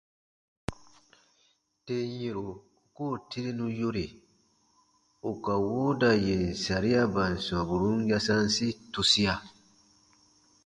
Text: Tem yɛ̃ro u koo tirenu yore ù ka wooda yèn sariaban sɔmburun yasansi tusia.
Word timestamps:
Tem 1.85 2.07
yɛ̃ro 2.21 2.45
u 2.51 2.57
koo 2.95 3.13
tirenu 3.29 3.65
yore 3.79 4.05
ù 5.29 5.31
ka 5.43 5.53
wooda 5.67 6.09
yèn 6.25 6.45
sariaban 6.63 7.33
sɔmburun 7.45 7.99
yasansi 8.09 8.67
tusia. 8.91 9.33